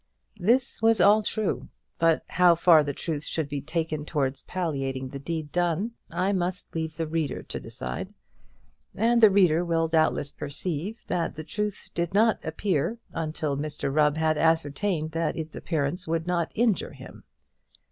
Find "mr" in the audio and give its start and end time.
13.55-13.95